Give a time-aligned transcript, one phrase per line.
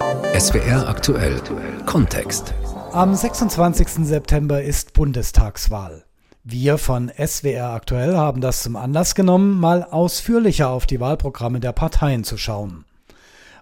[0.00, 1.40] SWR aktuell
[1.86, 2.52] Kontext.
[2.92, 4.06] Am 26.
[4.06, 6.04] September ist Bundestagswahl.
[6.42, 11.72] Wir von SWR aktuell haben das zum Anlass genommen, mal ausführlicher auf die Wahlprogramme der
[11.72, 12.84] Parteien zu schauen.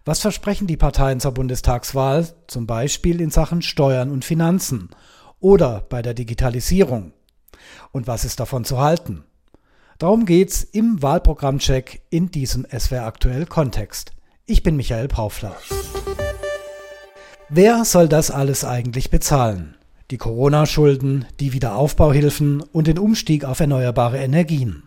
[0.06, 4.88] Was versprechen die Parteien zur Bundestagswahl, zum Beispiel in Sachen Steuern und Finanzen
[5.38, 7.12] oder bei der Digitalisierung?
[7.90, 9.24] Und was ist davon zu halten?
[9.98, 14.12] Darum geht's im Wahlprogrammcheck in diesem SWR aktuell Kontext.
[14.44, 15.56] Ich bin Michael Paufler.
[17.48, 19.76] Wer soll das alles eigentlich bezahlen?
[20.10, 24.82] Die Corona-Schulden, die Wiederaufbauhilfen und den Umstieg auf erneuerbare Energien.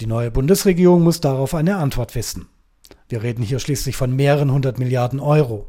[0.00, 2.48] Die neue Bundesregierung muss darauf eine Antwort wissen.
[3.10, 5.68] Wir reden hier schließlich von mehreren hundert Milliarden Euro.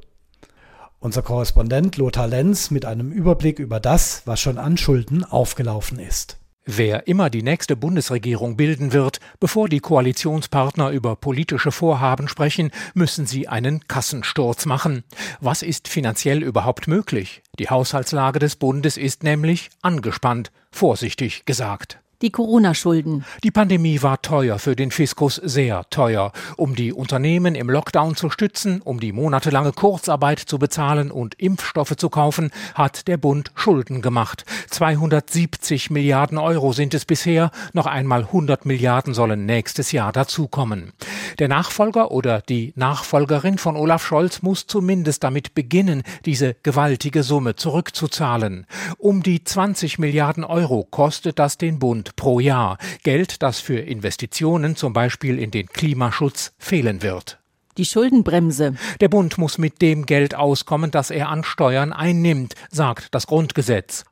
[0.99, 6.37] Unser Korrespondent Lothar Lenz mit einem Überblick über das, was schon an Schulden aufgelaufen ist.
[6.65, 13.25] Wer immer die nächste Bundesregierung bilden wird, bevor die Koalitionspartner über politische Vorhaben sprechen, müssen
[13.25, 15.03] sie einen Kassensturz machen.
[15.41, 17.41] Was ist finanziell überhaupt möglich?
[17.59, 23.25] Die Haushaltslage des Bundes ist nämlich angespannt, vorsichtig gesagt die Corona-Schulden.
[23.43, 26.31] Die Pandemie war teuer für den Fiskus, sehr teuer.
[26.55, 31.97] Um die Unternehmen im Lockdown zu stützen, um die monatelange Kurzarbeit zu bezahlen und Impfstoffe
[31.97, 34.45] zu kaufen, hat der Bund Schulden gemacht.
[34.69, 40.93] 270 Milliarden Euro sind es bisher, noch einmal 100 Milliarden sollen nächstes Jahr dazukommen.
[41.39, 47.57] Der Nachfolger oder die Nachfolgerin von Olaf Scholz muss zumindest damit beginnen, diese gewaltige Summe
[47.57, 48.65] zurückzuzahlen.
[48.97, 54.75] Um die 20 Milliarden Euro kostet das den Bund pro Jahr, Geld, das für Investitionen
[54.75, 57.39] zum Beispiel in den Klimaschutz fehlen wird.
[57.77, 58.75] Die Schuldenbremse.
[58.99, 64.05] Der Bund muss mit dem Geld auskommen, das er an Steuern einnimmt, sagt das Grundgesetz.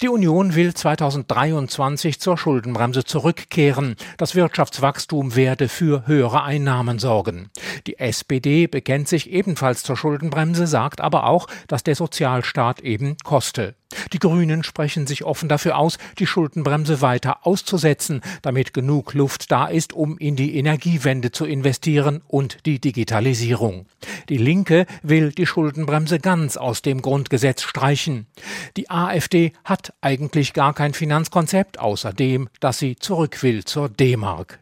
[0.00, 3.96] Die Union will 2023 zur Schuldenbremse zurückkehren.
[4.16, 7.50] Das Wirtschaftswachstum werde für höhere Einnahmen sorgen.
[7.86, 13.74] Die SPD bekennt sich ebenfalls zur Schuldenbremse, sagt aber auch, dass der Sozialstaat eben koste.
[14.12, 19.66] Die Grünen sprechen sich offen dafür aus, die Schuldenbremse weiter auszusetzen, damit genug Luft da
[19.66, 23.86] ist, um in die Energiewende zu investieren und die Digitalisierung.
[24.28, 28.26] Die Linke will die Schuldenbremse ganz aus dem Grundgesetz streichen.
[28.76, 34.61] Die AfD hat eigentlich gar kein Finanzkonzept, außer dem, dass sie zurück will zur D-Mark.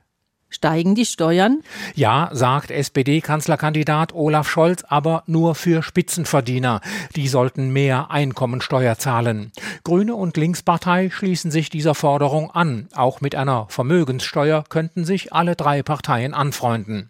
[0.50, 1.62] Steigen die Steuern?
[1.94, 6.80] Ja, sagt SPD-Kanzlerkandidat Olaf Scholz, aber nur für Spitzenverdiener.
[7.14, 9.52] Die sollten mehr Einkommensteuer zahlen.
[9.84, 12.88] Grüne und Linkspartei schließen sich dieser Forderung an.
[12.94, 17.09] Auch mit einer Vermögenssteuer könnten sich alle drei Parteien anfreunden.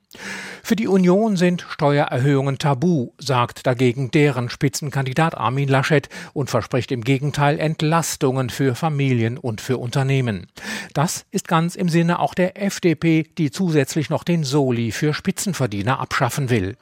[0.63, 7.03] Für die Union sind Steuererhöhungen tabu, sagt dagegen deren Spitzenkandidat Armin Laschet und verspricht im
[7.03, 10.47] Gegenteil Entlastungen für Familien und für Unternehmen.
[10.95, 16.01] Das ist ganz im Sinne auch der FDP, die zusätzlich noch den Soli für Spitzenverdiener
[16.01, 16.77] abschaffen will.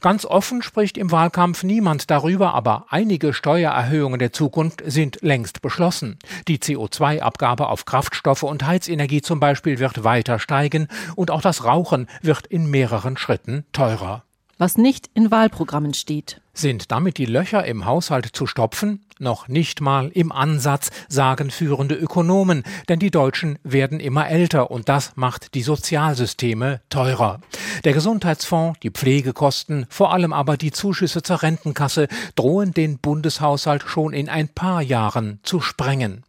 [0.00, 6.18] Ganz offen spricht im Wahlkampf niemand darüber, aber einige Steuererhöhungen der Zukunft sind längst beschlossen.
[6.48, 12.08] Die CO2-Abgabe auf Kraftstoffe und Heizenergie zum Beispiel wird weiter steigen und auch das Rauchen
[12.22, 14.24] wird in mehreren Schritten teurer
[14.58, 16.40] was nicht in Wahlprogrammen steht.
[16.52, 19.04] Sind damit die Löcher im Haushalt zu stopfen?
[19.18, 24.88] Noch nicht mal im Ansatz, sagen führende Ökonomen, denn die Deutschen werden immer älter und
[24.88, 27.40] das macht die Sozialsysteme teurer.
[27.84, 34.12] Der Gesundheitsfonds, die Pflegekosten, vor allem aber die Zuschüsse zur Rentenkasse drohen den Bundeshaushalt schon
[34.12, 36.22] in ein paar Jahren zu sprengen.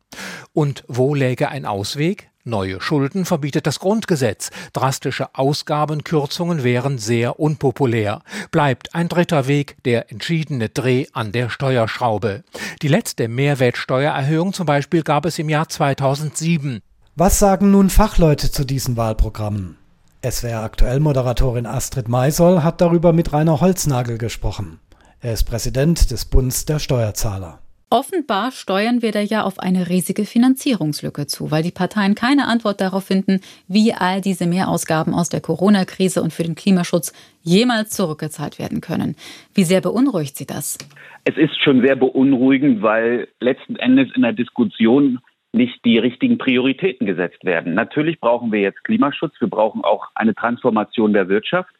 [0.53, 2.29] Und wo läge ein Ausweg?
[2.47, 4.51] Neue Schulden verbietet das Grundgesetz.
[4.71, 8.21] Drastische Ausgabenkürzungen wären sehr unpopulär.
[8.51, 12.43] Bleibt ein dritter Weg der entschiedene Dreh an der Steuerschraube.
[12.83, 16.81] Die letzte Mehrwertsteuererhöhung zum Beispiel gab es im Jahr 2007.
[17.15, 19.77] Was sagen nun Fachleute zu diesen Wahlprogrammen?
[20.23, 24.79] SWR aktuell Moderatorin Astrid Maisoll hat darüber mit Rainer Holznagel gesprochen.
[25.19, 27.57] Er ist Präsident des Bundes der Steuerzahler.
[27.95, 32.81] Offenbar steuern wir da ja auf eine riesige Finanzierungslücke zu, weil die Parteien keine Antwort
[32.81, 33.39] darauf finden,
[33.69, 39.15] wie all diese Mehrausgaben aus der Corona-Krise und für den Klimaschutz jemals zurückgezahlt werden können.
[39.53, 40.77] Wie sehr beunruhigt Sie das?
[41.23, 45.19] Es ist schon sehr beunruhigend, weil letzten Endes in der Diskussion
[45.53, 47.75] nicht die richtigen Prioritäten gesetzt werden.
[47.75, 51.73] Natürlich brauchen wir jetzt Klimaschutz, wir brauchen auch eine Transformation der Wirtschaft,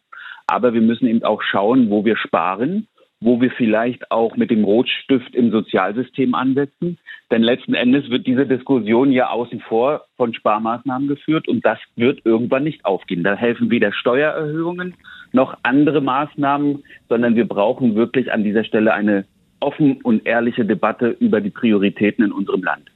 [0.48, 2.88] aber wir müssen eben auch schauen, wo wir sparen
[3.25, 7.00] wo wir vielleicht auch mit dem Rotstift im Sozialsystem ansetzen.
[7.31, 12.24] Denn letzten Endes wird diese Diskussion ja außen vor von Sparmaßnahmen geführt und das wird
[12.24, 13.24] irgendwann nicht aufgehen.
[13.24, 14.94] Da helfen weder Steuererhöhungen
[15.31, 19.25] noch andere Maßnahmen, sondern wir brauchen wirklich an dieser Stelle eine
[19.60, 22.92] offen und ehrliche Debatte über die Prioritäten in unserem Land.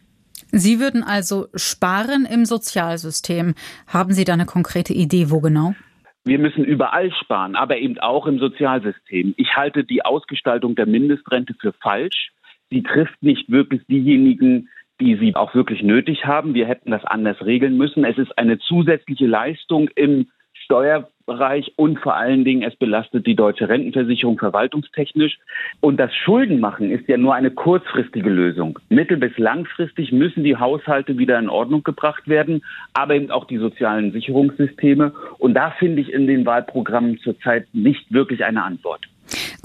[0.51, 3.55] Sie würden also sparen im Sozialsystem.
[3.87, 5.73] Haben Sie da eine konkrete Idee, wo genau?
[6.25, 9.33] Wir müssen überall sparen, aber eben auch im Sozialsystem.
[9.37, 12.31] Ich halte die Ausgestaltung der Mindestrente für falsch.
[12.69, 14.69] Sie trifft nicht wirklich diejenigen,
[14.99, 16.53] die sie auch wirklich nötig haben.
[16.53, 18.03] Wir hätten das anders regeln müssen.
[18.03, 20.27] Es ist eine zusätzliche Leistung im
[20.69, 25.39] Steuerbereich und vor allen Dingen, es belastet die deutsche Rentenversicherung verwaltungstechnisch.
[25.81, 28.77] Und das Schuldenmachen ist ja nur eine kurzfristige Lösung.
[28.89, 32.63] Mittel- bis langfristig müssen die Haushalte wieder in Ordnung gebracht werden,
[32.93, 35.11] aber eben auch die sozialen Sicherungssysteme.
[35.39, 39.07] Und da finde ich in den Wahlprogrammen zurzeit nicht wirklich eine Antwort.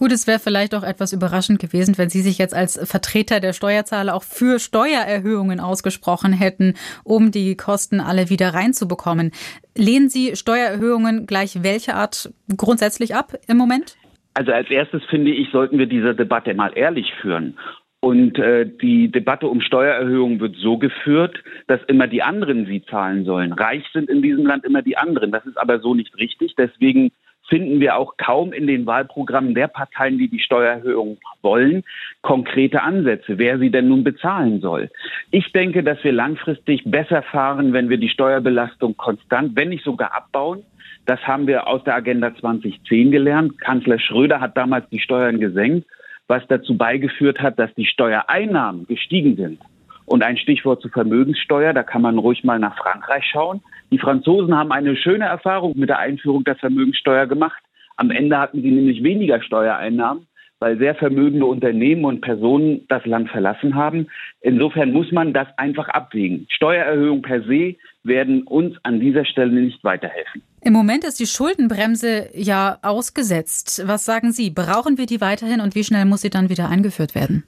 [0.05, 3.55] Gut, es wäre vielleicht auch etwas überraschend gewesen, wenn Sie sich jetzt als Vertreter der
[3.55, 6.75] Steuerzahler auch für Steuererhöhungen ausgesprochen hätten,
[7.05, 9.31] um die Kosten alle wieder reinzubekommen.
[9.75, 13.97] Lehnen Sie Steuererhöhungen gleich welche Art grundsätzlich ab im Moment?
[14.35, 17.57] Also als erstes finde ich, sollten wir diese Debatte mal ehrlich führen.
[18.01, 23.25] Und äh, die Debatte um Steuererhöhungen wird so geführt, dass immer die anderen sie zahlen
[23.25, 23.55] sollen.
[23.55, 25.33] Reich sind in diesem Land immer die anderen.
[25.33, 26.57] Das ist aber so nicht richtig.
[26.59, 27.11] Deswegen
[27.49, 31.85] finden wir auch kaum in den Wahlprogrammen der Parteien, die die Steuererhöhung wollen,
[32.23, 34.91] konkrete Ansätze, wer sie denn nun bezahlen soll.
[35.31, 40.15] Ich denke, dass wir langfristig besser fahren, wenn wir die Steuerbelastung konstant, wenn nicht sogar
[40.15, 40.63] abbauen.
[41.07, 43.61] Das haben wir aus der Agenda 2010 gelernt.
[43.61, 45.87] Kanzler Schröder hat damals die Steuern gesenkt,
[46.29, 49.61] was dazu beigeführt hat, dass die Steuereinnahmen gestiegen sind.
[50.07, 53.63] Und ein Stichwort zur Vermögenssteuer, da kann man ruhig mal nach Frankreich schauen.
[53.91, 57.63] Die Franzosen haben eine schöne Erfahrung mit der Einführung der Vermögenssteuer gemacht.
[57.97, 60.27] Am Ende hatten sie nämlich weniger Steuereinnahmen,
[60.59, 64.09] weil sehr vermögende Unternehmen und Personen das Land verlassen haben.
[64.41, 66.47] Insofern muss man das einfach abwägen.
[66.51, 70.43] Steuererhöhungen per se werden uns an dieser Stelle nicht weiterhelfen.
[70.61, 73.83] Im Moment ist die Schuldenbremse ja ausgesetzt.
[73.87, 74.51] Was sagen Sie?
[74.51, 77.45] Brauchen wir die weiterhin und wie schnell muss sie dann wieder eingeführt werden?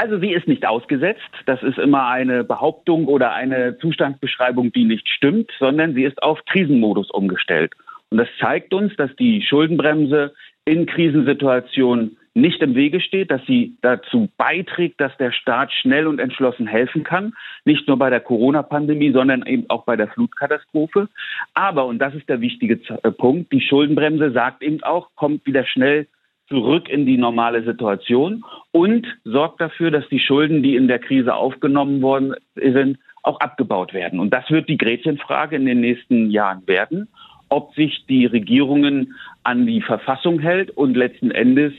[0.00, 1.20] Also sie ist nicht ausgesetzt.
[1.44, 6.42] Das ist immer eine Behauptung oder eine Zustandsbeschreibung, die nicht stimmt, sondern sie ist auf
[6.46, 7.74] Krisenmodus umgestellt.
[8.08, 10.32] Und das zeigt uns, dass die Schuldenbremse
[10.64, 16.18] in Krisensituationen nicht im Wege steht, dass sie dazu beiträgt, dass der Staat schnell und
[16.18, 17.34] entschlossen helfen kann,
[17.66, 21.10] nicht nur bei der Corona-Pandemie, sondern eben auch bei der Flutkatastrophe.
[21.52, 25.66] Aber, und das ist der wichtige äh, Punkt, die Schuldenbremse sagt eben auch, kommt wieder
[25.66, 26.06] schnell
[26.50, 31.34] zurück in die normale Situation und sorgt dafür, dass die Schulden, die in der Krise
[31.34, 34.18] aufgenommen worden sind, auch abgebaut werden.
[34.18, 37.08] Und das wird die Gretchenfrage in den nächsten Jahren werden,
[37.48, 39.14] ob sich die Regierungen
[39.44, 41.72] an die Verfassung hält und letzten Endes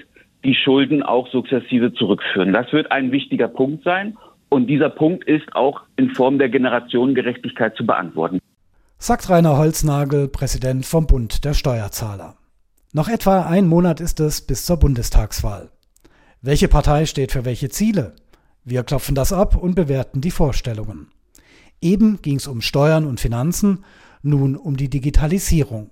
[0.44, 2.54] die Schulden auch sukzessive zurückführen.
[2.54, 4.18] Das wird ein wichtiger Punkt sein.
[4.50, 8.40] Und dieser Punkt ist auch in Form der Generationengerechtigkeit zu beantworten.
[8.98, 12.36] Sagt Rainer Holznagel, Präsident vom Bund der Steuerzahler.
[12.94, 15.72] Noch etwa ein Monat ist es bis zur Bundestagswahl.
[16.42, 18.18] Welche Partei steht für welche Ziele?
[18.66, 21.08] Wir klopfen das ab und bewerten die Vorstellungen.
[21.80, 23.86] Eben ging es um Steuern und Finanzen,
[24.24, 25.90] nun um die Digitalisierung.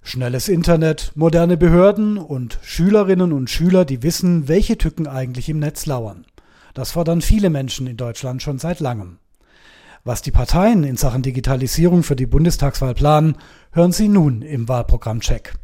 [0.00, 5.86] Schnelles Internet, moderne Behörden und Schülerinnen und Schüler, die wissen, welche Tücken eigentlich im Netz
[5.86, 6.24] lauern.
[6.72, 9.18] Das fordern viele Menschen in Deutschland schon seit langem.
[10.04, 13.36] Was die Parteien in Sachen Digitalisierung für die Bundestagswahl planen,
[13.72, 15.54] hören Sie nun im Wahlprogrammcheck.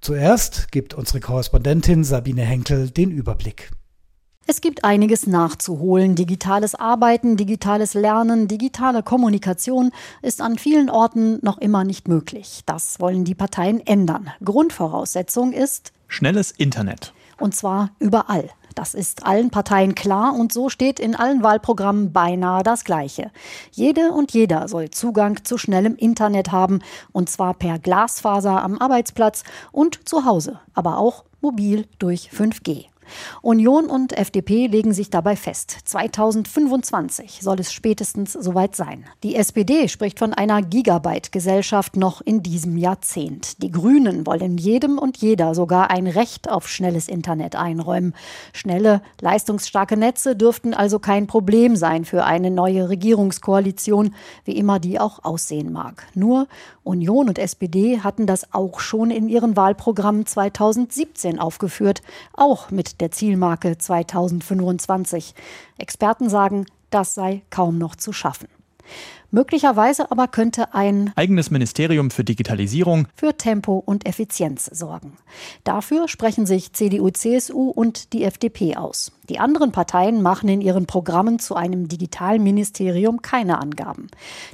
[0.00, 3.70] Zuerst gibt unsere Korrespondentin Sabine Henkel den Überblick.
[4.46, 6.14] Es gibt einiges nachzuholen.
[6.14, 9.90] Digitales Arbeiten, digitales Lernen, digitale Kommunikation
[10.22, 12.62] ist an vielen Orten noch immer nicht möglich.
[12.64, 14.30] Das wollen die Parteien ändern.
[14.42, 17.12] Grundvoraussetzung ist schnelles Internet.
[17.38, 18.48] Und zwar überall.
[18.78, 23.32] Das ist allen Parteien klar und so steht in allen Wahlprogrammen beinahe das Gleiche.
[23.72, 26.78] Jede und jeder soll Zugang zu schnellem Internet haben
[27.10, 29.42] und zwar per Glasfaser am Arbeitsplatz
[29.72, 32.84] und zu Hause, aber auch mobil durch 5G.
[33.42, 35.78] Union und FDP legen sich dabei fest.
[35.84, 39.04] 2025 soll es spätestens soweit sein.
[39.22, 43.62] Die SPD spricht von einer Gigabyte-Gesellschaft noch in diesem Jahrzehnt.
[43.62, 48.14] Die Grünen wollen jedem und jeder sogar ein Recht auf schnelles Internet einräumen.
[48.52, 55.00] Schnelle, leistungsstarke Netze dürften also kein Problem sein für eine neue Regierungskoalition, wie immer die
[55.00, 56.06] auch aussehen mag.
[56.14, 56.48] Nur
[56.84, 63.10] Union und SPD hatten das auch schon in ihren Wahlprogrammen 2017 aufgeführt, auch mit der
[63.10, 65.34] Zielmarke 2025.
[65.78, 68.48] Experten sagen, das sei kaum noch zu schaffen.
[69.30, 75.18] Möglicherweise aber könnte ein eigenes Ministerium für Digitalisierung für Tempo und Effizienz sorgen.
[75.64, 79.12] Dafür sprechen sich CDU, CSU und die FDP aus.
[79.28, 84.06] Die anderen Parteien machen in ihren Programmen zu einem Digitalministerium keine Angaben.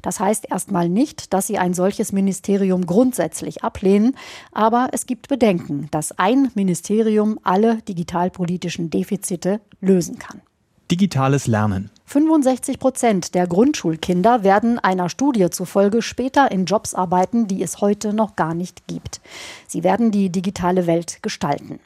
[0.03, 4.17] Das heißt erstmal nicht, dass sie ein solches Ministerium grundsätzlich ablehnen,
[4.51, 10.43] aber es gibt Bedenken, dass ein Ministerium alle digitalpolitischen Defizite lösen kann.
[10.91, 11.91] Digitales Lernen.
[12.07, 18.13] 65 Prozent der Grundschulkinder werden einer Studie zufolge später in Jobs arbeiten, die es heute
[18.13, 19.23] noch gar nicht gibt.
[19.67, 21.81] Sie werden die digitale Welt gestalten.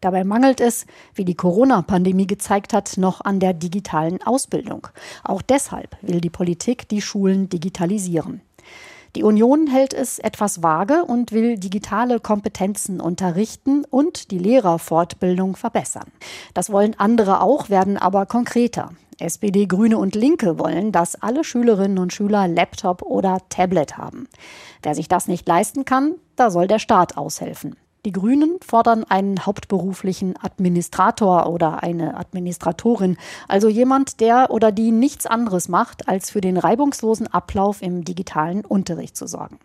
[0.00, 4.88] Dabei mangelt es, wie die Corona-Pandemie gezeigt hat, noch an der digitalen Ausbildung.
[5.22, 8.40] Auch deshalb will die Politik die Schulen digitalisieren.
[9.16, 16.12] Die Union hält es etwas vage und will digitale Kompetenzen unterrichten und die Lehrerfortbildung verbessern.
[16.54, 18.90] Das wollen andere auch, werden aber konkreter.
[19.20, 24.28] SPD, Grüne und Linke wollen, dass alle Schülerinnen und Schüler Laptop oder Tablet haben.
[24.82, 27.76] Wer sich das nicht leisten kann, da soll der Staat aushelfen.
[28.04, 33.16] Die Grünen fordern einen hauptberuflichen Administrator oder eine Administratorin,
[33.48, 38.64] also jemand, der oder die nichts anderes macht, als für den reibungslosen Ablauf im digitalen
[38.64, 39.58] Unterricht zu sorgen.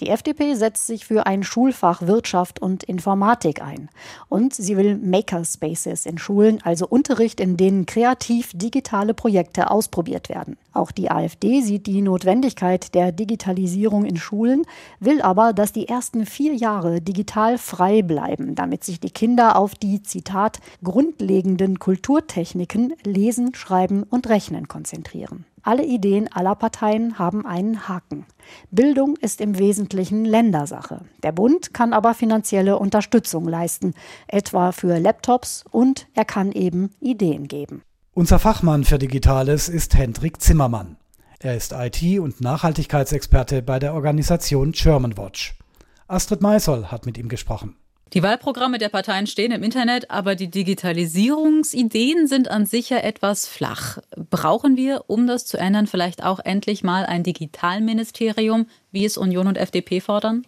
[0.00, 3.88] Die FDP setzt sich für ein Schulfach Wirtschaft und Informatik ein.
[4.28, 10.56] Und sie will Makerspaces in Schulen, also Unterricht, in denen kreativ digitale Projekte ausprobiert werden.
[10.72, 14.64] Auch die AfD sieht die Notwendigkeit der Digitalisierung in Schulen,
[15.00, 19.74] will aber, dass die ersten vier Jahre digital frei bleiben, damit sich die Kinder auf
[19.74, 25.46] die, Zitat, grundlegenden Kulturtechniken Lesen, Schreiben und Rechnen konzentrieren.
[25.66, 28.24] Alle Ideen aller Parteien haben einen Haken.
[28.70, 31.00] Bildung ist im Wesentlichen Ländersache.
[31.24, 33.92] Der Bund kann aber finanzielle Unterstützung leisten,
[34.28, 37.82] etwa für Laptops und er kann eben Ideen geben.
[38.14, 40.98] Unser Fachmann für Digitales ist Hendrik Zimmermann.
[41.40, 45.58] Er ist IT- und Nachhaltigkeitsexperte bei der Organisation Germanwatch.
[46.06, 47.74] Astrid Meisel hat mit ihm gesprochen.
[48.14, 53.48] Die Wahlprogramme der Parteien stehen im Internet, aber die Digitalisierungsideen sind an sich ja etwas
[53.48, 53.98] flach.
[54.30, 59.48] Brauchen wir, um das zu ändern, vielleicht auch endlich mal ein Digitalministerium, wie es Union
[59.48, 60.46] und FDP fordern?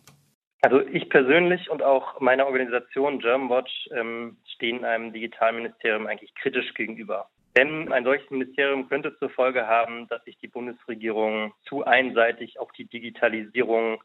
[0.60, 7.28] Also ich persönlich und auch meine Organisation Germanwatch ähm, stehen einem Digitalministerium eigentlich kritisch gegenüber.
[7.56, 12.70] Denn ein solches Ministerium könnte zur Folge haben, dass sich die Bundesregierung zu einseitig auf
[12.72, 14.00] die Digitalisierung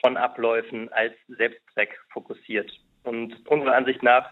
[0.00, 2.72] von Abläufen als Selbstzweck fokussiert.
[3.08, 4.30] Und unserer Ansicht nach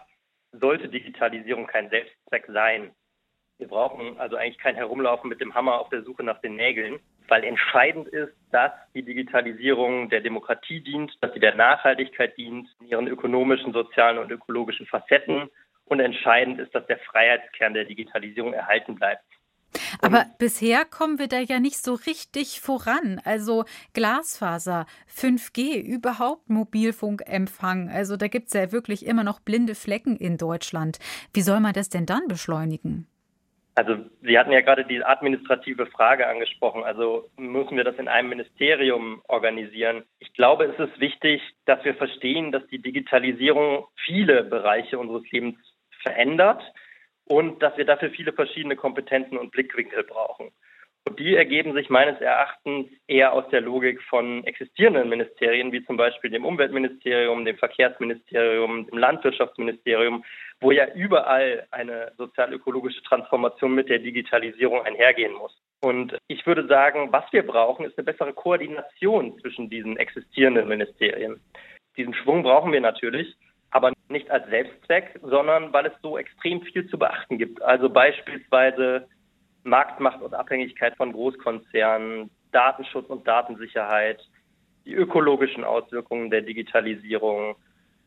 [0.51, 2.91] sollte Digitalisierung kein Selbstzweck sein.
[3.57, 6.99] Wir brauchen also eigentlich kein Herumlaufen mit dem Hammer auf der Suche nach den Nägeln,
[7.27, 12.87] weil entscheidend ist, dass die Digitalisierung der Demokratie dient, dass sie der Nachhaltigkeit dient, in
[12.87, 15.49] ihren ökonomischen, sozialen und ökologischen Facetten.
[15.85, 19.23] Und entscheidend ist, dass der Freiheitskern der Digitalisierung erhalten bleibt.
[20.01, 23.21] Aber bisher kommen wir da ja nicht so richtig voran.
[23.23, 27.89] Also Glasfaser, 5G, überhaupt Mobilfunkempfang.
[27.89, 30.99] Also da gibt es ja wirklich immer noch blinde Flecken in Deutschland.
[31.33, 33.07] Wie soll man das denn dann beschleunigen?
[33.75, 36.83] Also Sie hatten ja gerade die administrative Frage angesprochen.
[36.83, 40.03] Also müssen wir das in einem Ministerium organisieren?
[40.17, 45.57] Ich glaube, es ist wichtig, dass wir verstehen, dass die Digitalisierung viele Bereiche unseres Lebens
[46.01, 46.63] verändert
[47.27, 50.51] und dass wir dafür viele verschiedene Kompetenzen und Blickwinkel brauchen.
[51.07, 55.95] Und die ergeben sich meines Erachtens eher aus der Logik von existierenden Ministerien, wie zum
[55.95, 60.25] Beispiel dem Umweltministerium, dem Verkehrsministerium, dem Landwirtschaftsministerium,
[60.59, 65.57] wo ja überall eine sozial-ökologische Transformation mit der Digitalisierung einhergehen muss.
[65.79, 71.39] Und ich würde sagen, was wir brauchen, ist eine bessere Koordination zwischen diesen existierenden Ministerien.
[71.95, 73.33] Diesen Schwung brauchen wir natürlich
[73.71, 77.61] aber nicht als Selbstzweck, sondern weil es so extrem viel zu beachten gibt.
[77.61, 79.07] Also beispielsweise
[79.63, 84.21] Marktmacht und Abhängigkeit von Großkonzernen, Datenschutz und Datensicherheit,
[84.85, 87.55] die ökologischen Auswirkungen der Digitalisierung,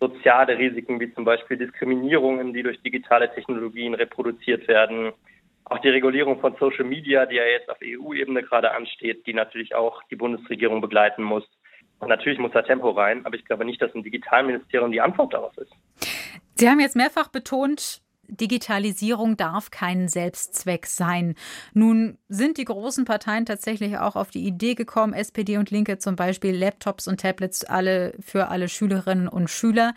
[0.01, 5.13] soziale Risiken wie zum Beispiel Diskriminierungen, die durch digitale Technologien reproduziert werden,
[5.65, 9.75] auch die Regulierung von Social Media, die ja jetzt auf EU-Ebene gerade ansteht, die natürlich
[9.75, 11.45] auch die Bundesregierung begleiten muss.
[12.01, 15.35] Und natürlich muss da Tempo rein, aber ich glaube nicht, dass ein Digitalministerium die Antwort
[15.35, 15.73] darauf ist.
[16.57, 21.35] Sie haben jetzt mehrfach betont, Digitalisierung darf kein Selbstzweck sein.
[21.75, 26.17] Nun sind die großen Parteien tatsächlich auch auf die Idee gekommen, SPD und Linke zum
[26.17, 29.95] Beispiel Laptops und Tablets alle für alle Schülerinnen und Schüler.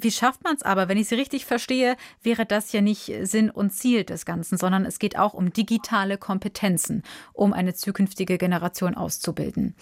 [0.00, 0.88] Wie schafft man es aber?
[0.88, 4.84] Wenn ich Sie richtig verstehe, wäre das ja nicht Sinn und Ziel des Ganzen, sondern
[4.84, 7.02] es geht auch um digitale Kompetenzen,
[7.32, 9.74] um eine zukünftige Generation auszubilden.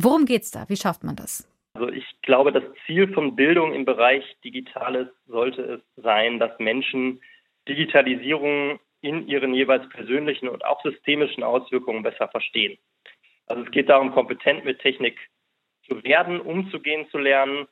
[0.00, 0.68] Worum geht es da?
[0.68, 1.48] Wie schafft man das?
[1.74, 7.20] Also ich glaube, das Ziel von Bildung im Bereich Digitales sollte es sein, dass Menschen
[7.68, 12.78] Digitalisierung in ihren jeweils persönlichen und auch systemischen Auswirkungen besser verstehen.
[13.46, 15.18] Also es geht darum, kompetent mit Technik
[15.88, 17.66] zu werden, umzugehen zu lernen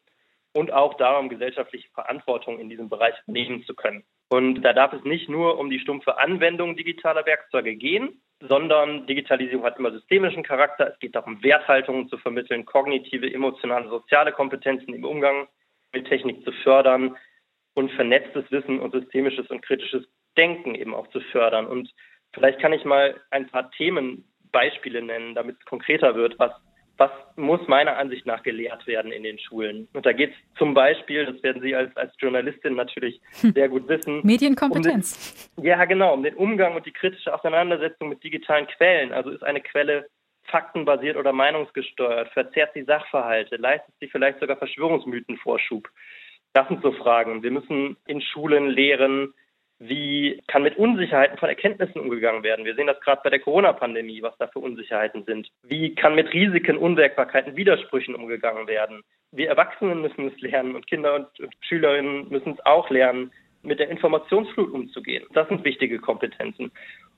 [0.52, 4.04] und auch darum, gesellschaftliche Verantwortung in diesem Bereich nehmen zu können.
[4.28, 9.64] Und da darf es nicht nur um die stumpfe Anwendung digitaler Werkzeuge gehen, sondern Digitalisierung
[9.64, 10.92] hat immer systemischen Charakter.
[10.92, 15.46] Es geht darum, Werthaltungen zu vermitteln, kognitive, emotionale, soziale Kompetenzen im Umgang
[15.92, 17.16] mit Technik zu fördern
[17.74, 20.04] und vernetztes Wissen und systemisches und kritisches
[20.36, 21.66] Denken eben auch zu fördern.
[21.66, 21.90] Und
[22.36, 26.52] Vielleicht kann ich mal ein paar Themenbeispiele nennen, damit es konkreter wird, was
[26.98, 29.88] was muss meiner Ansicht nach gelehrt werden in den Schulen?
[29.92, 33.52] Und da geht es zum Beispiel, das werden Sie als, als Journalistin natürlich hm.
[33.52, 34.20] sehr gut wissen.
[34.24, 35.50] Medienkompetenz.
[35.56, 39.12] Um den, ja, genau, um den Umgang und die kritische Auseinandersetzung mit digitalen Quellen.
[39.12, 40.08] Also ist eine Quelle
[40.44, 42.32] faktenbasiert oder meinungsgesteuert?
[42.32, 43.56] Verzerrt sie Sachverhalte?
[43.56, 45.88] Leistet sie vielleicht sogar Verschwörungsmythenvorschub?
[46.52, 47.42] Das sind so Fragen.
[47.42, 49.34] Wir müssen in Schulen lehren,
[49.78, 52.64] wie kann mit Unsicherheiten von Erkenntnissen umgegangen werden?
[52.64, 55.48] Wir sehen das gerade bei der Corona-Pandemie, was da für Unsicherheiten sind.
[55.62, 59.02] Wie kann mit Risiken, Unwägbarkeiten, Widersprüchen umgegangen werden?
[59.32, 61.28] Wir Erwachsenen müssen es lernen und Kinder und
[61.60, 65.26] Schülerinnen müssen es auch lernen, mit der Informationsflut umzugehen.
[65.34, 66.70] Das sind wichtige Kompetenzen.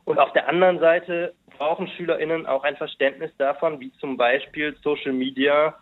[0.05, 5.13] Und auf der anderen Seite brauchen SchülerInnen auch ein Verständnis davon, wie zum Beispiel Social
[5.13, 5.79] Media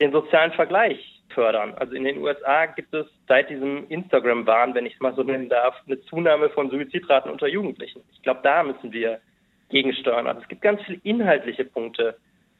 [0.00, 1.74] den sozialen Vergleich fördern.
[1.74, 5.48] Also in den USA gibt es seit diesem Instagram-Wahn, wenn ich es mal so nennen
[5.48, 8.02] darf, eine Zunahme von Suizidraten unter Jugendlichen.
[8.12, 9.20] Ich glaube, da müssen wir
[9.68, 10.26] gegensteuern.
[10.26, 12.16] Also es gibt ganz viele inhaltliche Punkte,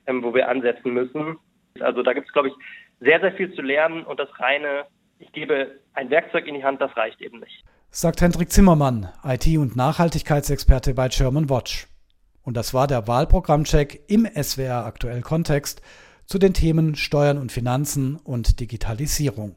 [0.07, 1.39] ähm, wo wir ansetzen müssen.
[1.81, 2.55] Also da gibt es, glaube ich,
[3.01, 4.87] sehr, sehr viel zu lernen und das reine,
[5.19, 7.65] ich gebe ein Werkzeug in die Hand, das reicht eben nicht.
[7.91, 11.87] Sagt Hendrik Zimmermann, IT- und Nachhaltigkeitsexperte bei German Watch.
[12.43, 15.83] Und das war der Wahlprogrammcheck im SWR aktuell Kontext
[16.27, 19.57] zu den Themen Steuern und Finanzen und Digitalisierung.